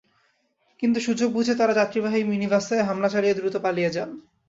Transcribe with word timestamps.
কিন্তু 0.79 0.99
সুযোগ 0.99 1.29
বুঝে 1.31 1.53
তাঁরা 1.55 1.73
যাত্রীবাহী 1.73 2.21
মিনিবাসে 2.23 2.75
হামলা 2.81 3.09
চালিয়ে 3.09 3.37
দ্রুত 3.37 3.55
পালিয়ে 3.57 3.93
যান। 3.95 4.09